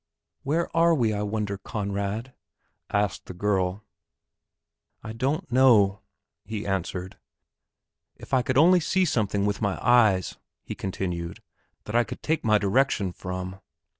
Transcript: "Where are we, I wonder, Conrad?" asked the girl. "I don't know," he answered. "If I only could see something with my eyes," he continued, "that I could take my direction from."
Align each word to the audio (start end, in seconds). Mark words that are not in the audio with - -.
"Where 0.41 0.67
are 0.75 0.95
we, 0.95 1.13
I 1.13 1.21
wonder, 1.21 1.59
Conrad?" 1.59 2.33
asked 2.89 3.27
the 3.27 3.35
girl. 3.35 3.85
"I 5.03 5.13
don't 5.13 5.51
know," 5.51 6.01
he 6.43 6.65
answered. 6.65 7.19
"If 8.15 8.33
I 8.33 8.41
only 8.55 8.79
could 8.79 8.87
see 8.87 9.05
something 9.05 9.45
with 9.45 9.61
my 9.61 9.77
eyes," 9.79 10.37
he 10.63 10.73
continued, 10.73 11.39
"that 11.83 11.95
I 11.95 12.03
could 12.03 12.23
take 12.23 12.43
my 12.43 12.57
direction 12.57 13.11
from." 13.11 13.59